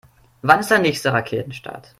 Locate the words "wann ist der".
0.41-0.79